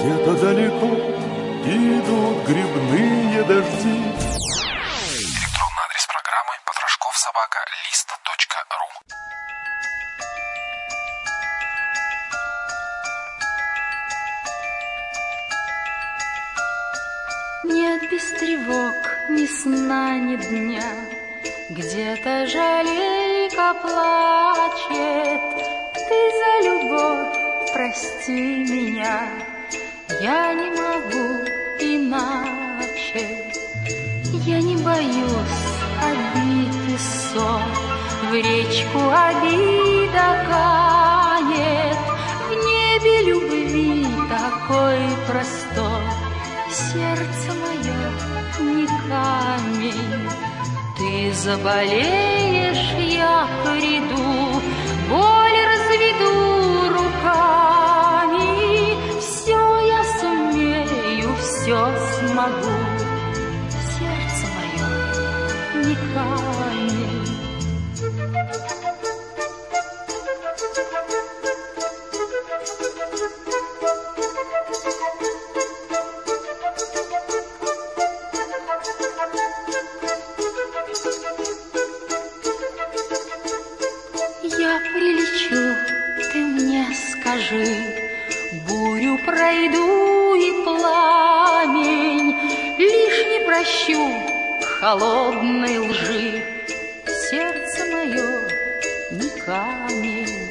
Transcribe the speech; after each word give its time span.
где-то 0.00 0.32
далеко 0.34 0.90
идут 1.66 2.38
грибные 2.48 3.42
дожди. 3.44 4.00
Электронный 5.28 5.84
адрес 5.84 6.06
программы 6.08 6.56
потрошковсобака.лист.ру 6.64 8.88
Нет 17.64 18.00
без 18.10 18.24
тревог 18.38 18.96
ни 19.28 19.46
сна, 19.46 20.16
ни 20.16 20.36
дня, 20.36 20.94
Где-то 21.68 22.46
жалейка 22.46 23.74
плачет. 23.82 25.42
Ты 25.92 26.30
за 26.38 26.52
любовь 26.68 27.36
прости 27.74 28.64
меня, 28.64 29.49
Я 30.20 30.52
не 30.52 30.70
могу 30.70 31.44
иначе. 31.78 33.26
Я 34.44 34.60
не 34.60 34.76
боюсь 34.76 35.70
обид 36.08 36.74
и 36.88 36.98
ссор, 36.98 37.62
В 38.28 38.34
речку 38.34 38.98
обида 38.98 40.46
канет, 40.50 41.96
В 42.48 42.52
небе 42.66 43.22
любви 43.30 44.06
такой 44.28 45.00
простор, 45.26 46.02
Сердце 46.70 47.48
мое 47.62 48.00
не 48.60 48.86
камень. 49.08 50.28
Ты 50.98 51.32
заболеешь, 51.32 52.92
я 53.16 53.48
приду, 53.64 54.39
все 62.40 62.48
смогу. 62.48 62.74
Сердце 63.98 64.46
мое 64.54 65.84
не 65.84 65.94
камень. 66.14 67.26
Я 84.42 84.80
прилечу, 84.92 85.62
ты 86.32 86.38
мне 86.38 86.86
скажи, 86.94 87.66
Бурю 88.68 89.18
пройду 89.24 90.09
Прощу 93.60 94.10
холодной 94.80 95.76
лжи, 95.80 96.42
Сердце 97.28 97.84
мое 97.92 98.48
не 99.10 99.28
камень. 99.44 100.48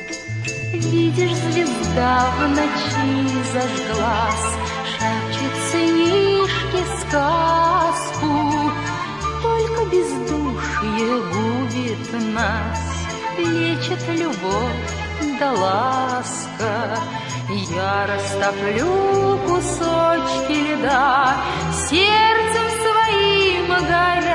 Видишь, 0.74 1.36
звезда 1.36 2.30
в 2.38 2.50
ночи 2.50 3.28
зажглась, 3.52 4.54
Шепчет 4.92 5.56
сынишке 5.72 6.84
сказку, 7.02 8.72
Только 9.42 9.86
бездушье 9.86 11.24
губит 11.34 12.36
нас, 12.36 12.80
Лечит 13.40 14.08
любовь 14.10 14.86
да 15.40 15.52
ласка. 15.52 17.00
Я 17.72 18.06
растоплю 18.06 19.40
кусочки 19.48 20.74
льда 20.74 21.38
Сердцем 21.90 22.39
своим 23.90 24.29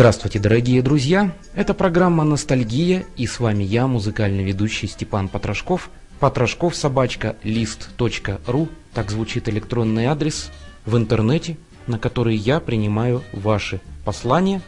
Здравствуйте, 0.00 0.38
дорогие 0.38 0.80
друзья! 0.80 1.30
Это 1.54 1.74
программа 1.74 2.24
«Ностальгия» 2.24 3.04
и 3.18 3.26
с 3.26 3.38
вами 3.38 3.64
я, 3.64 3.86
музыкальный 3.86 4.42
ведущий 4.42 4.86
Степан 4.86 5.28
Потрошков. 5.28 5.90
Потрошков 6.20 6.74
собачка 6.74 7.36
лист.ру, 7.42 8.68
так 8.94 9.10
звучит 9.10 9.50
электронный 9.50 10.06
адрес 10.06 10.50
в 10.86 10.96
интернете, 10.96 11.58
на 11.86 11.98
который 11.98 12.34
я 12.34 12.60
принимаю 12.60 13.22
ваши 13.34 13.82
послания, 14.06 14.62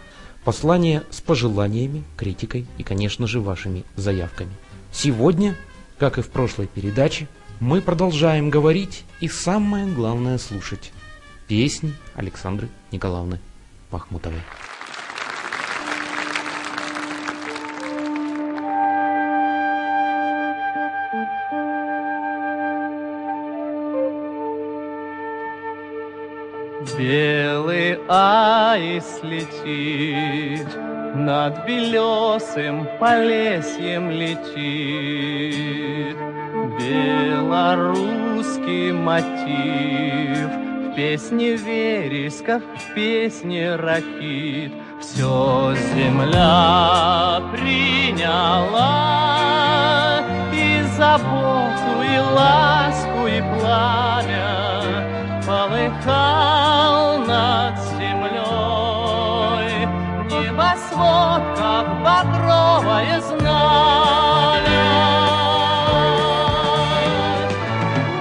послания 0.45 1.03
с 1.09 1.23
пожеланиями, 1.23 2.05
критикой 2.19 2.67
и, 2.77 2.83
конечно 2.83 3.27
же, 3.27 3.41
вашими 3.41 3.85
заявками. 3.97 4.53
Сегодня, 4.93 5.57
как 5.99 6.19
и 6.19 6.21
в 6.21 6.29
прошлой 6.29 6.67
передаче, 6.67 7.27
мы 7.59 7.81
продолжаем 7.81 8.51
говорить 8.51 9.05
и 9.21 9.29
самое 9.29 9.87
главное 9.87 10.37
слушать 10.37 10.93
песни 11.49 11.95
Александры 12.17 12.69
Николаевны 12.91 13.41
Махмутовой. 13.91 14.43
Аист 28.15 29.25
летит, 29.25 30.69
над 31.15 31.67
белесым 31.67 32.87
полесьем 33.01 34.11
летит. 34.11 36.19
Белорусский 36.79 38.93
мотив 38.93 40.51
в 40.51 40.95
песне 40.95 41.57
вересков, 41.57 42.63
в 42.63 42.95
песне 42.95 43.77
ракит. 43.77 44.75
Все 45.01 45.75
земля 45.95 47.41
приняла 47.51 48.91
и 50.53 50.83
заботу, 50.99 52.03
и 52.15 52.19
ласку, 52.35 53.27
и 53.27 53.41
пламя 53.41 54.51
полыхал 55.47 56.52
Небосвод, 61.03 61.43
как 61.59 61.87
багровое 62.03 63.21
знамя. 63.21 64.61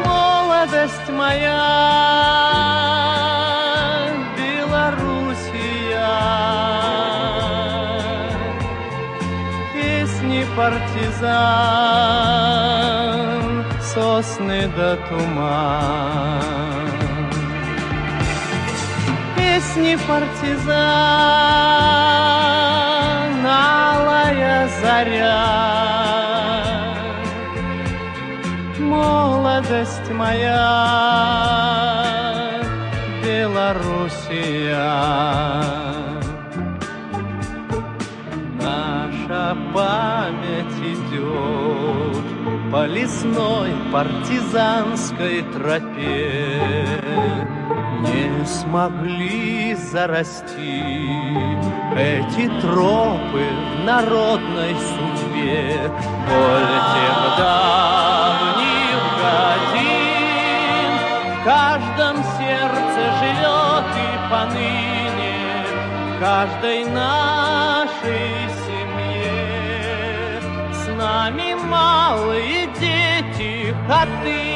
Молодость 0.06 1.10
моя, 1.10 1.68
Белоруссия, 4.38 6.10
песни 9.74 10.46
партизан, 10.56 11.22
сосны 13.82 14.62
да 14.76 14.96
туман 15.08 16.81
песни 19.62 19.96
партизан, 20.08 20.76
алая 23.46 24.68
заря. 24.82 25.46
Молодость 28.80 30.10
моя, 30.12 30.68
Белоруссия, 33.24 34.82
Наша 38.60 39.58
память 39.74 40.80
идет 40.92 42.26
по 42.72 42.86
лесной 42.88 43.72
партизанской 43.92 45.44
тропе. 45.54 47.51
Не 48.02 48.46
смогли 48.46 49.76
зарасти 49.76 50.84
эти 51.96 52.50
тропы 52.60 53.46
в 53.46 53.86
народной 53.86 54.76
судьбе. 54.76 55.92
Боль 56.28 56.78
тех 56.94 57.20
давних 57.38 59.02
годин 59.22 60.92
в 61.30 61.44
каждом 61.46 62.16
сердце 62.40 63.02
живет 63.20 63.88
и 63.96 64.10
поныне, 64.32 65.38
в 66.08 66.20
каждой 66.20 66.86
нашей 66.86 68.32
семье. 68.66 70.42
С 70.74 70.88
нами 70.98 71.54
малые 71.54 72.68
дети 72.80 73.76
отныне. 73.88 74.51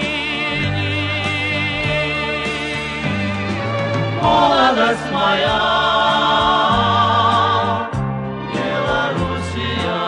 Молодость 4.75 5.10
моя, 5.10 5.62
Белоруссия, 8.51 10.01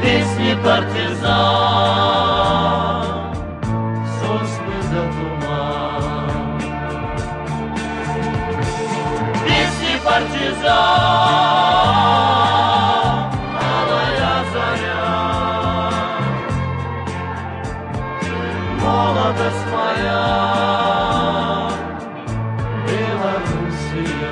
песни 0.00 0.56
партизан, 0.62 2.07
Белоруссия. 23.18 24.30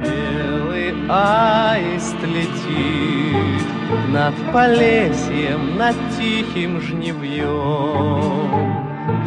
Белый 0.00 0.94
аист 1.08 2.20
летит 2.22 3.66
над 4.10 4.34
Полесьем, 4.52 5.76
над 5.76 5.96
тихим 6.16 6.80
жневьем. 6.80 8.12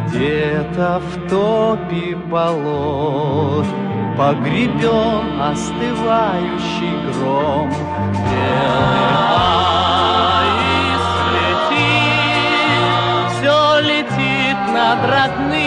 Где-то 0.08 1.00
в 1.00 1.28
топе 1.28 2.16
болот 2.16 3.66
Погребен 4.16 5.42
остывающий 5.42 6.96
гром. 7.04 7.70
Белый 8.30 9.08
аист 10.40 11.16
летит, 11.36 12.46
все 13.32 13.58
летит 13.80 14.58
над 14.72 15.00
родными 15.10 15.65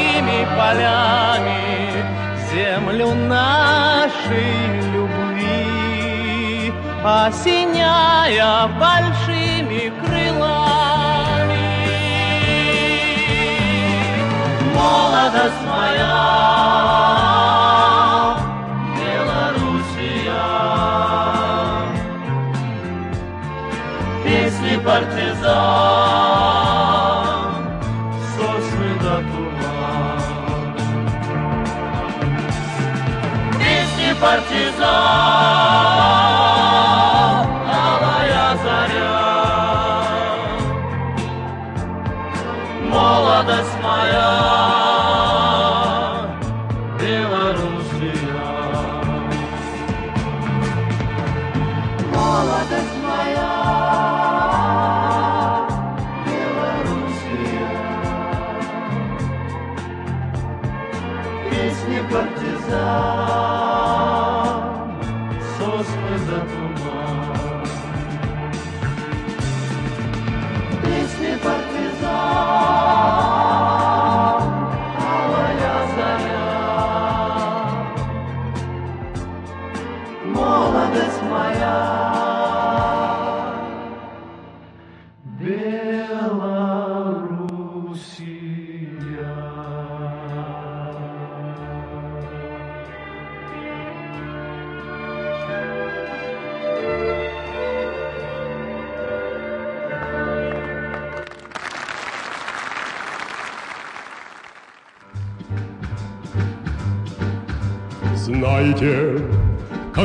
полями, 0.69 2.05
Землю 2.51 3.13
нашей 3.13 4.81
любви, 4.93 6.73
Осеняя 7.03 8.67
большими 8.79 9.91
крылами. 10.05 11.69
Молодость 14.75 15.63
моя, 15.67 16.15
Белоруссия, 18.95 20.43
Песни 24.23 24.75
партизан, 24.85 26.08
Песни 34.29 34.45
партизан, 34.45 34.85
алая 34.85 35.98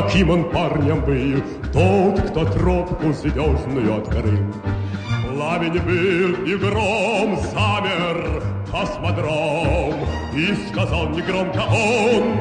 каким 0.05 0.29
он 0.29 0.49
парнем 0.51 1.01
был, 1.01 1.41
Тот, 1.73 2.29
кто 2.29 2.45
тропку 2.45 3.11
звездную 3.13 3.97
открыл. 3.97 4.53
Пламень 5.27 5.79
был 5.81 6.45
и 6.45 6.55
гром 6.55 7.37
замер 7.37 8.43
космодром, 8.71 9.95
И 10.33 10.55
сказал 10.69 11.09
негромко 11.09 11.63
он, 11.67 12.37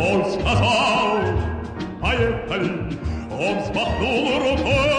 Он 0.00 0.30
сказал, 0.30 1.18
поехали, 2.00 2.98
Он 3.32 3.58
взмахнул 3.58 4.38
рукой, 4.38 4.92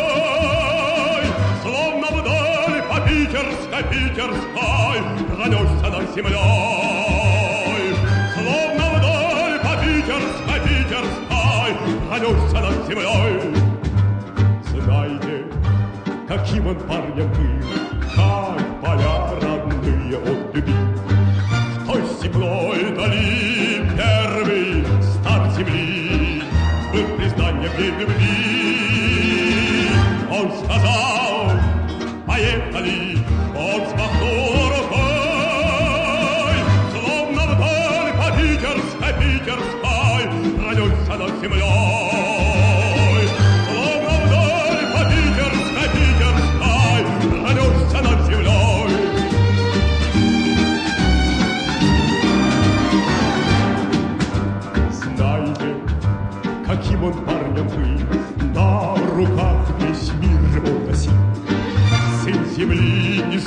Словно 1.64 2.08
вдаль 2.08 2.84
по 2.90 3.00
питерской, 3.08 3.84
питерской 3.90 5.00
Пронесся 5.36 5.90
над 5.90 6.16
землей. 6.16 7.09
Пронесся 12.10 12.60
над 12.60 12.88
землей. 12.88 13.54
Знаете, 14.74 15.46
каким 16.28 16.66
он 16.66 16.76
парнем 16.76 17.32
был, 17.34 17.62
Как 18.16 18.82
поля 18.82 19.16
родные 19.40 20.18
он 20.18 20.52
любил. 20.52 20.76
В 21.76 21.86
той 21.86 22.02
степной 22.18 22.96
дали 22.98 23.92
первый 23.96 24.86
стар 25.04 25.52
земли 25.52 26.42
Был 26.92 27.06
признанием 27.16 27.74
ей 27.78 27.92
любви. 27.92 28.32
Он 30.32 30.52
сказал, 30.64 31.52
поехали, 32.26 33.20
он 33.56 33.84
взмахнул 33.86 34.70
рукой, 34.78 36.58
Словно 36.92 37.42
вдаль 37.54 38.12
по 38.18 38.28
питерской, 38.36 39.14
питерской 39.20 40.24
Пронесся 40.58 41.16
над 41.20 41.40
землей. 41.40 41.89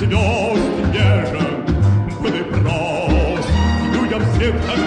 звезд 0.02 0.64
нежен, 0.92 1.64
был 2.20 2.34
и 2.34 2.42
прост, 2.42 3.48
людям 3.94 4.22
всем 4.32 4.54
так 4.66 4.81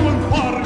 каким 0.00 0.06
он 0.06 0.59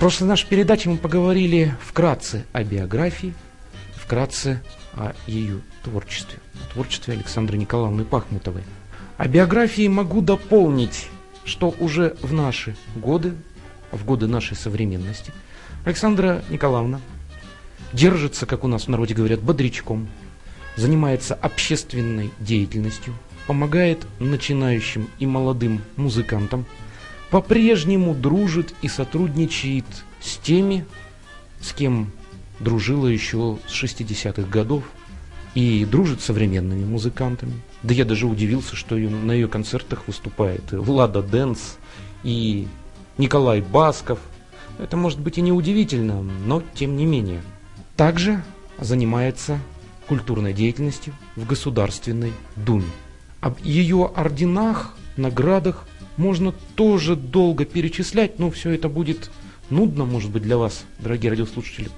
прошлой 0.00 0.28
нашей 0.28 0.48
передаче 0.48 0.88
мы 0.88 0.96
поговорили 0.96 1.74
вкратце 1.78 2.46
о 2.54 2.64
биографии, 2.64 3.34
вкратце 3.94 4.62
о 4.94 5.12
ее 5.26 5.60
творчестве, 5.84 6.38
о 6.64 6.72
творчестве 6.72 7.12
Александры 7.12 7.58
Николаевны 7.58 8.06
Пахмутовой. 8.06 8.62
О 9.18 9.28
биографии 9.28 9.86
могу 9.88 10.22
дополнить, 10.22 11.08
что 11.44 11.74
уже 11.78 12.16
в 12.22 12.32
наши 12.32 12.74
годы, 12.96 13.34
в 13.92 14.06
годы 14.06 14.26
нашей 14.26 14.56
современности, 14.56 15.34
Александра 15.84 16.42
Николаевна 16.48 17.02
держится, 17.92 18.46
как 18.46 18.64
у 18.64 18.68
нас 18.68 18.84
в 18.84 18.88
народе 18.88 19.12
говорят, 19.12 19.40
бодрячком, 19.40 20.08
занимается 20.76 21.34
общественной 21.34 22.30
деятельностью, 22.38 23.12
помогает 23.46 24.06
начинающим 24.18 25.10
и 25.18 25.26
молодым 25.26 25.82
музыкантам, 25.96 26.64
по-прежнему 27.30 28.14
дружит 28.14 28.74
и 28.82 28.88
сотрудничает 28.88 29.86
с 30.20 30.36
теми, 30.36 30.84
с 31.60 31.72
кем 31.72 32.12
дружила 32.58 33.06
еще 33.06 33.58
с 33.66 33.82
60-х 33.82 34.42
годов, 34.42 34.84
и 35.54 35.84
дружит 35.84 36.20
с 36.20 36.26
современными 36.26 36.84
музыкантами. 36.84 37.54
Да 37.82 37.94
я 37.94 38.04
даже 38.04 38.26
удивился, 38.26 38.76
что 38.76 38.94
на 38.96 39.32
ее 39.32 39.48
концертах 39.48 40.04
выступает 40.06 40.70
Влада 40.70 41.22
Дэнс 41.22 41.76
и 42.22 42.68
Николай 43.18 43.60
Басков. 43.60 44.20
Это 44.78 44.96
может 44.96 45.20
быть 45.20 45.38
и 45.38 45.40
не 45.40 45.52
удивительно, 45.52 46.22
но 46.22 46.62
тем 46.74 46.96
не 46.96 47.04
менее. 47.04 47.42
Также 47.96 48.42
занимается 48.78 49.58
культурной 50.06 50.52
деятельностью 50.52 51.14
в 51.36 51.46
Государственной 51.46 52.32
Думе. 52.56 52.90
Об 53.40 53.58
ее 53.62 54.10
орденах, 54.14 54.94
наградах 55.16 55.86
можно 56.16 56.52
тоже 56.74 57.16
долго 57.16 57.64
перечислять, 57.64 58.38
но 58.38 58.50
все 58.50 58.70
это 58.70 58.88
будет 58.88 59.30
нудно, 59.70 60.04
может 60.04 60.30
быть, 60.30 60.42
для 60.42 60.56
вас, 60.58 60.84
дорогие 60.98 61.30
радиослушатели. 61.30 61.88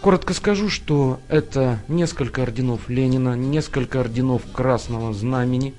Коротко 0.00 0.34
скажу, 0.34 0.68
что 0.68 1.18
это 1.28 1.80
несколько 1.88 2.42
орденов 2.42 2.90
Ленина, 2.90 3.34
несколько 3.34 4.00
орденов 4.00 4.42
Красного 4.52 5.14
Знамени. 5.14 5.74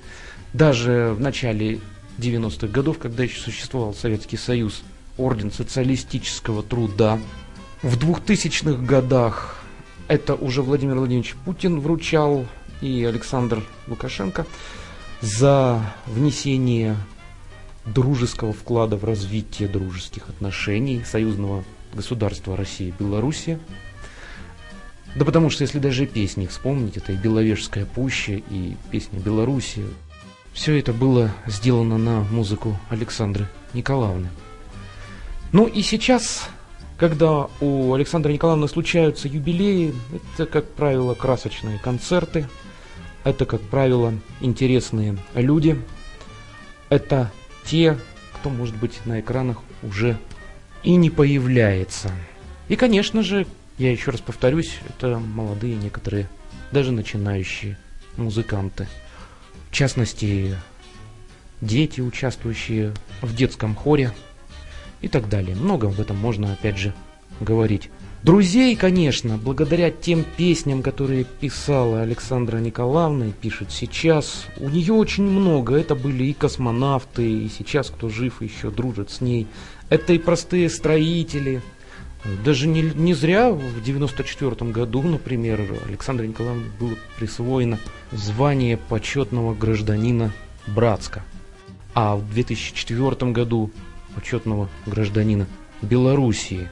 Даже 0.52 1.14
в 1.16 1.20
начале 1.20 1.78
90-х 2.18 2.66
годов, 2.66 2.98
когда 2.98 3.22
еще 3.22 3.38
существовал 3.38 3.94
Советский 3.94 4.36
Союз, 4.36 4.82
орден 5.16 5.52
социалистического 5.52 6.62
труда. 6.62 7.20
В 7.82 7.96
2000-х 7.96 8.82
годах 8.82 9.62
это 10.08 10.34
уже 10.34 10.62
Владимир 10.62 10.96
Владимирович 10.96 11.34
Путин 11.44 11.80
вручал 11.80 12.46
и 12.80 13.04
Александр 13.04 13.62
Лукашенко 13.86 14.46
за 15.20 15.80
внесение 16.06 16.96
дружеского 17.86 18.52
вклада 18.52 18.96
в 18.96 19.04
развитие 19.04 19.68
дружеских 19.68 20.28
отношений 20.28 21.02
союзного 21.04 21.64
государства 21.94 22.56
России 22.56 22.88
и 22.88 23.02
Белоруссия. 23.02 23.58
Да 25.14 25.24
потому 25.24 25.48
что 25.48 25.62
если 25.62 25.78
даже 25.78 26.06
песни 26.06 26.46
вспомнить, 26.46 26.96
это 26.98 27.12
и 27.12 27.16
Беловежская 27.16 27.86
пуща, 27.86 28.32
и 28.32 28.76
песня 28.90 29.18
Беларуси, 29.18 29.86
все 30.52 30.78
это 30.78 30.92
было 30.92 31.30
сделано 31.46 31.96
на 31.96 32.20
музыку 32.20 32.78
Александры 32.90 33.48
Николаевны. 33.72 34.28
Ну 35.52 35.66
и 35.66 35.80
сейчас, 35.82 36.48
когда 36.98 37.48
у 37.60 37.94
Александры 37.94 38.32
Николаевны 38.32 38.68
случаются 38.68 39.28
юбилеи, 39.28 39.94
это, 40.34 40.44
как 40.46 40.68
правило, 40.72 41.14
красочные 41.14 41.78
концерты, 41.78 42.48
это, 43.24 43.46
как 43.46 43.62
правило, 43.62 44.12
интересные 44.40 45.16
люди, 45.34 45.80
это 46.90 47.32
те, 47.66 47.98
кто, 48.32 48.50
может 48.50 48.76
быть, 48.76 49.04
на 49.04 49.20
экранах 49.20 49.62
уже 49.82 50.18
и 50.82 50.96
не 50.96 51.10
появляется. 51.10 52.10
И, 52.68 52.76
конечно 52.76 53.22
же, 53.22 53.46
я 53.78 53.92
еще 53.92 54.10
раз 54.10 54.20
повторюсь, 54.20 54.78
это 54.88 55.18
молодые 55.18 55.74
некоторые, 55.74 56.28
даже 56.72 56.92
начинающие 56.92 57.76
музыканты. 58.16 58.88
В 59.70 59.72
частности, 59.72 60.56
дети, 61.60 62.00
участвующие 62.00 62.94
в 63.20 63.34
детском 63.34 63.74
хоре 63.74 64.12
и 65.00 65.08
так 65.08 65.28
далее. 65.28 65.56
Много 65.56 65.88
об 65.88 66.00
этом 66.00 66.16
можно, 66.16 66.52
опять 66.52 66.78
же, 66.78 66.94
говорить. 67.40 67.90
Друзей, 68.26 68.74
конечно, 68.74 69.38
благодаря 69.38 69.92
тем 69.92 70.24
песням, 70.24 70.82
которые 70.82 71.22
писала 71.22 72.00
Александра 72.00 72.56
Николаевна 72.56 73.26
и 73.26 73.30
пишет 73.30 73.70
сейчас, 73.70 74.46
у 74.56 74.68
нее 74.68 74.94
очень 74.94 75.22
много. 75.22 75.76
Это 75.76 75.94
были 75.94 76.24
и 76.24 76.32
космонавты, 76.32 77.24
и 77.24 77.48
сейчас 77.48 77.88
кто 77.88 78.08
жив 78.08 78.42
еще 78.42 78.72
дружит 78.72 79.12
с 79.12 79.20
ней. 79.20 79.46
Это 79.90 80.12
и 80.12 80.18
простые 80.18 80.70
строители. 80.70 81.62
Даже 82.44 82.66
не, 82.66 82.82
не 82.82 83.14
зря 83.14 83.52
в 83.52 83.80
94 83.84 84.72
году, 84.72 85.02
например, 85.02 85.60
Александре 85.86 86.26
Николаевне 86.26 86.66
было 86.80 86.96
присвоено 87.20 87.78
звание 88.10 88.76
почетного 88.76 89.54
гражданина 89.54 90.32
Братска. 90.66 91.22
А 91.94 92.16
в 92.16 92.28
2004 92.28 93.30
году 93.30 93.70
почетного 94.16 94.68
гражданина 94.84 95.46
Белоруссии. 95.80 96.68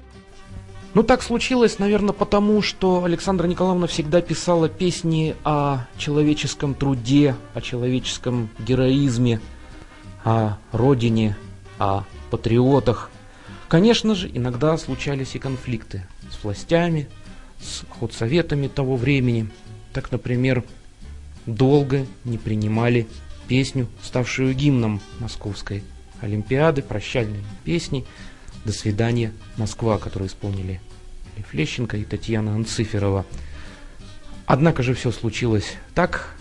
Ну, 0.95 1.03
так 1.03 1.25
случилось, 1.25 1.81
наверное, 1.81 2.13
потому, 2.13 2.63
что 2.63 3.03
Александра 3.03 3.49
Николаевна 3.49 3.89
всегда 3.89 4.21
писала 4.21 4.69
песни 4.69 5.35
о 5.43 5.87
человеческом 5.99 6.73
труде, 6.75 7.35
о 7.53 7.61
человеческом 7.61 8.49
героизме, 8.61 9.41
о 10.23 10.57
родине, 10.71 11.37
о 11.81 12.05
патриотах. 12.31 13.11
Конечно 13.67 14.15
же, 14.15 14.31
иногда 14.33 14.79
случались 14.79 15.35
и 15.35 15.41
конфликты 15.41 16.07
с 16.31 16.45
властями, 16.45 17.09
с 17.61 17.83
худсоветами 17.99 18.69
того 18.69 18.95
времени. 18.95 19.49
Так, 19.93 20.13
например, 20.13 20.63
долго 21.45 22.07
не 22.25 22.39
принимали 22.39 23.09
песню, 23.49 23.89
ставшую 24.01 24.55
гимном 24.55 25.01
Московской 25.19 25.83
Олимпиады, 26.21 26.83
прощальной 26.83 27.43
песни 27.65 28.05
«До 28.65 28.73
свидания, 28.73 29.33
Москва», 29.57 29.99
которую 29.99 30.29
исполнили 30.29 30.81
Лев 31.37 31.53
Лещенко 31.53 31.97
и 31.97 32.05
Татьяна 32.05 32.55
Анциферова. 32.55 33.27
Однако 34.47 34.83
же 34.83 34.95
все 34.95 35.11
случилось 35.11 35.75
так, 35.95 36.35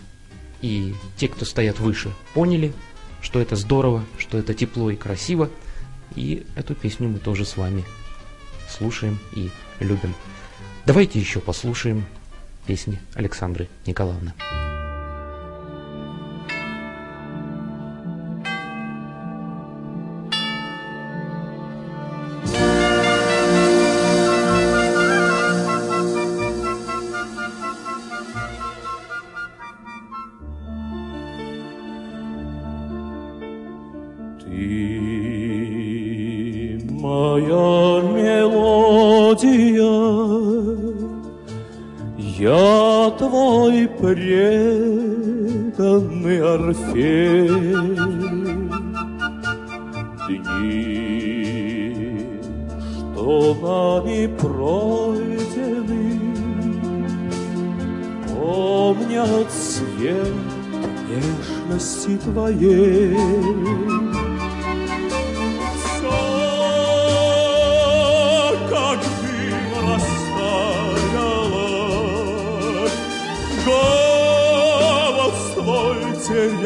И 0.62 0.96
те, 1.18 1.28
кто 1.28 1.44
стоят 1.44 1.80
выше, 1.80 2.14
поняли, 2.34 2.72
что 3.22 3.42
это 3.42 3.58
здорово, 3.58 4.06
что 4.18 4.38
это 4.38 4.54
тепло 4.54 4.90
и 4.92 4.96
красиво. 4.96 5.50
И 6.16 6.46
эту 6.56 6.74
песню 6.74 7.10
мы 7.10 7.20
тоже 7.20 7.44
с 7.44 7.58
вами 7.58 7.84
слушаем 8.70 9.20
и 9.34 9.52
любим. 9.82 10.16
Давайте 10.86 11.20
еще 11.20 11.42
послушаем 11.42 12.06
песни 12.66 13.00
Александры 13.14 13.68
Николаевны. 13.86 14.34
Ты 34.46 34.52
моя 36.90 38.02
мелодия, 38.14 39.48
я 42.18 43.10
твой 43.18 43.88
преданный 43.88 44.40
Орфей. 46.42 47.50
Дни, 50.28 51.82
что 53.14 53.56
нами 53.62 54.28
пройдены, 54.28 56.04
помнят 58.28 59.50
свет 59.52 60.36
нежности 61.08 62.18
твоей. 62.18 63.16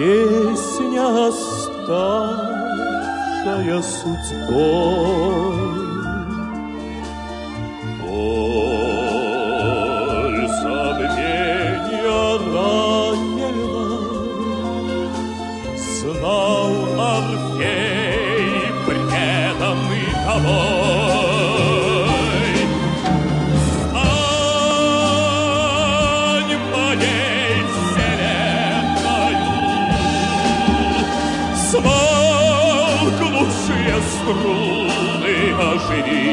Песня, 0.01 1.31
ставшая 1.85 2.51
судьбой. 3.83 5.80
Струны 34.31 35.35
оживи. 35.59 36.23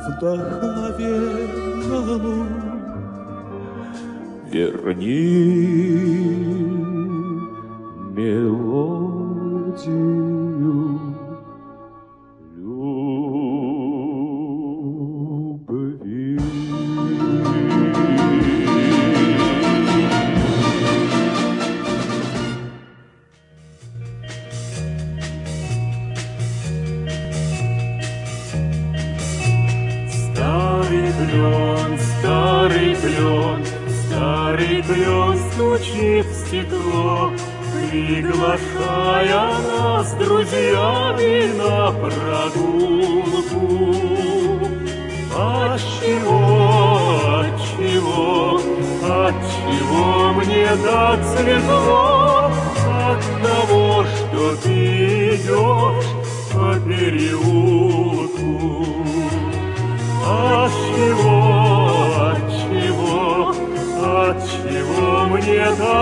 вдохновенному 0.07 2.47
верни 4.51 5.76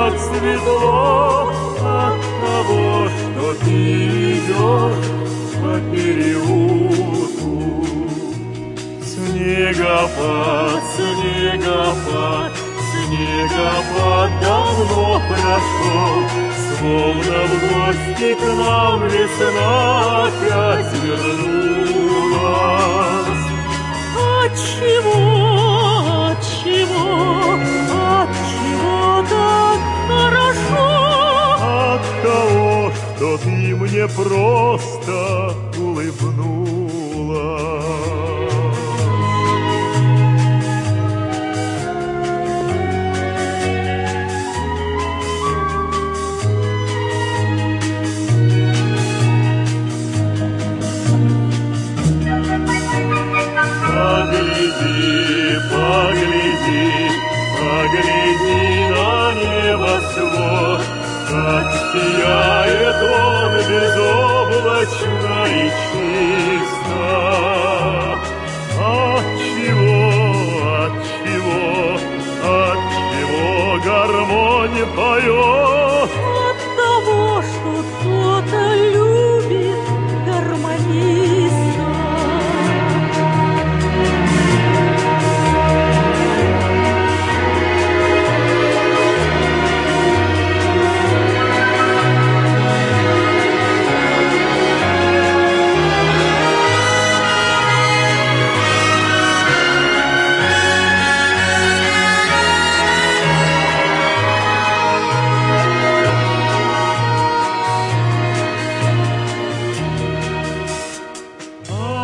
отцветло 0.04 1.50
от 1.82 2.22
того, 2.42 2.86
что 3.08 3.54
ты 3.64 3.78
идешь 4.34 5.10
по 5.62 5.74
переулку. 5.92 7.54
Снегопад, 9.04 10.84
снегопад, 10.96 12.52
снегопад 12.92 14.30
давно 14.42 15.06
прошел, 15.30 16.16
Словно 16.78 17.40
в 17.48 17.54
гости 17.62 18.30
к 18.34 18.42
нам 18.58 19.00
весна 19.08 20.26
опять 20.26 20.92
вернулась. 21.04 22.16
Отчего, 24.44 25.20
отчего, 26.28 27.06
отчего? 27.56 28.55
Хорошо? 30.08 30.86
От 31.94 32.06
того, 32.24 32.92
что 33.16 33.28
ты 33.38 33.50
мне 33.50 34.08
просто 34.08 35.54
улыбнулась. 35.78 37.85
Как 61.36 61.70
сияет 61.92 62.96
он 63.04 63.52
безоблачно 63.68 65.38
и 65.48 65.70
чисто. 65.92 67.04
Отчего, 68.80 70.00
отчего, 70.86 72.00
отчего 72.64 73.52
гармонь 73.84 74.80
поет? 74.96 75.75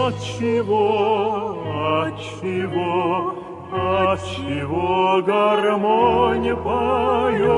Отчего, 0.08 1.62
отчего, 2.02 3.36
отчего 3.72 5.22
гармонь 5.22 6.56
поет? 6.56 7.52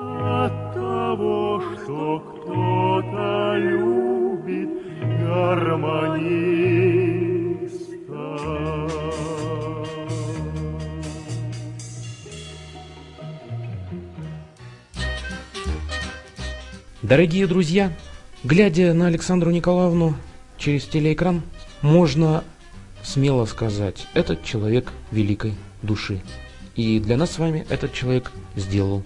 От 0.00 0.74
того, 0.74 1.60
что 1.60 2.18
кто-то 2.18 3.54
любит 3.58 4.70
гармониста. 5.24 6.34
Дорогие 17.02 17.46
друзья, 17.46 17.92
глядя 18.44 18.92
на 18.92 19.06
Александру 19.06 19.50
Николаевну 19.50 20.14
через 20.58 20.84
телеэкран, 20.84 21.42
можно 21.80 22.44
смело 23.02 23.46
сказать, 23.46 24.06
этот 24.14 24.44
человек 24.44 24.92
великой 25.10 25.54
души. 25.82 26.22
И 26.76 27.00
для 27.00 27.16
нас 27.16 27.32
с 27.32 27.38
вами 27.38 27.66
этот 27.68 27.92
человек 27.92 28.30
сделал 28.54 29.02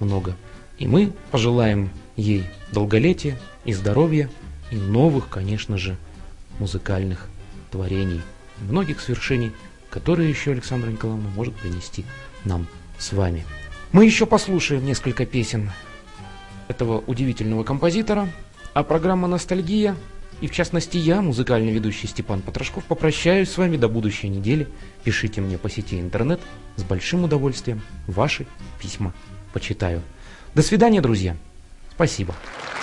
много. 0.00 0.34
И 0.78 0.86
мы 0.86 1.12
пожелаем 1.30 1.90
ей 2.16 2.44
долголетия 2.72 3.38
и 3.64 3.72
здоровья, 3.72 4.30
и 4.70 4.76
новых, 4.76 5.28
конечно 5.28 5.76
же, 5.76 5.96
музыкальных 6.58 7.28
творений, 7.70 8.22
многих 8.60 9.00
свершений, 9.00 9.52
которые 9.90 10.30
еще 10.30 10.52
Александра 10.52 10.90
Николаевна 10.90 11.28
может 11.30 11.54
принести 11.54 12.04
нам 12.44 12.66
с 12.98 13.12
вами. 13.12 13.44
Мы 13.92 14.04
еще 14.04 14.26
послушаем 14.26 14.84
несколько 14.84 15.26
песен 15.26 15.70
этого 16.68 17.02
удивительного 17.06 17.64
композитора, 17.64 18.28
а 18.78 18.84
программа 18.84 19.26
«Ностальгия» 19.26 19.96
и, 20.40 20.46
в 20.46 20.52
частности, 20.52 20.98
я, 20.98 21.20
музыкальный 21.20 21.72
ведущий 21.72 22.06
Степан 22.06 22.42
Потрошков, 22.42 22.84
попрощаюсь 22.84 23.50
с 23.50 23.58
вами 23.58 23.76
до 23.76 23.88
будущей 23.88 24.28
недели. 24.28 24.68
Пишите 25.02 25.40
мне 25.40 25.58
по 25.58 25.68
сети 25.68 25.98
интернет, 25.98 26.38
с 26.76 26.84
большим 26.84 27.24
удовольствием 27.24 27.82
ваши 28.06 28.46
письма 28.80 29.12
почитаю. 29.52 30.00
До 30.54 30.62
свидания, 30.62 31.00
друзья. 31.00 31.36
Спасибо. 31.90 32.36
Добрая 32.36 32.77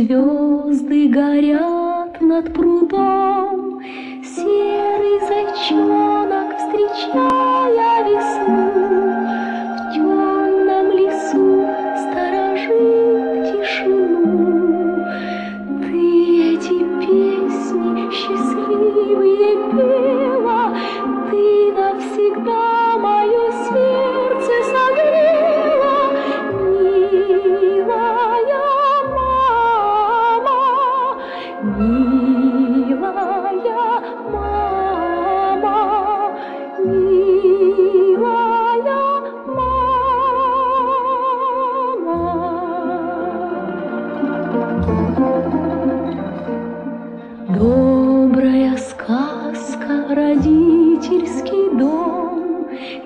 звезды 0.00 1.08
горят 1.08 2.20
над 2.20 2.54
прудом, 2.54 3.80
Серый 4.24 5.20
зайчонок, 5.28 5.99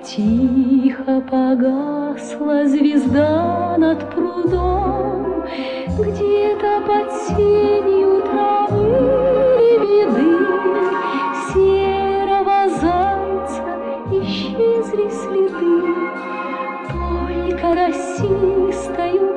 Тихо 0.05 1.19
погасла 1.31 2.67
звезда 2.67 3.75
над 3.79 4.11
прудом, 4.13 5.43
Где-то 5.97 6.81
под 6.85 7.11
сенью 7.23 8.21
травы 8.21 9.79
виды 9.81 10.37
Серого 11.51 12.69
зайца 12.79 13.63
исчезли 14.11 15.09
следы, 15.09 15.81
Только 16.91 17.73
росистою 17.73 19.34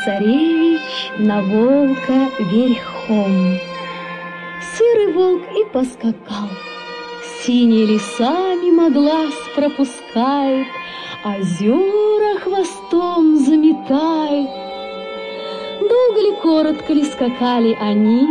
цесаревич 0.00 1.12
на 1.18 1.42
волка 1.42 2.30
верхом. 2.38 3.58
Серый 4.76 5.12
волк 5.12 5.42
и 5.52 5.64
поскакал, 5.72 6.48
Синие 7.42 7.86
леса 7.86 8.54
мимо 8.62 8.90
глаз 8.90 9.34
пропускает, 9.54 10.66
а 11.24 11.36
Озера 11.40 12.38
хвостом 12.38 13.36
заметает. 13.36 14.48
Долго 15.80 16.20
ли, 16.20 16.36
коротко 16.42 16.92
ли 16.92 17.04
скакали 17.04 17.76
они, 17.80 18.26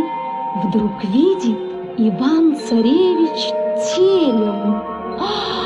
Вдруг 0.64 1.04
видит 1.04 1.58
Иван-царевич 1.96 3.52
телем. 3.94 4.82
Ах! 5.20 5.59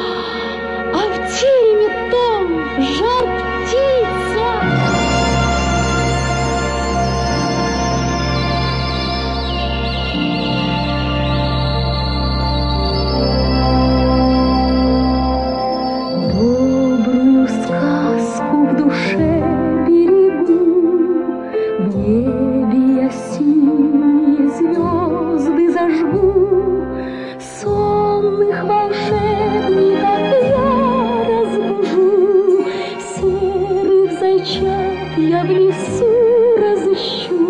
кричат, 34.45 35.19
я 35.19 35.43
в 35.43 35.51
лесу 35.51 36.57
разыщу. 36.59 37.44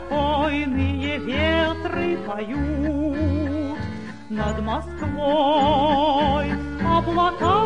спокойные 0.00 1.18
ветры 1.18 2.16
поют 2.26 3.78
над 4.28 4.60
Москвой. 4.62 6.52
Облака 6.84 7.59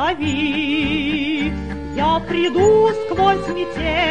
зови. 0.00 1.52
Я 1.96 2.20
приду 2.28 2.88
сквозь 2.88 3.48
метель, 3.48 4.09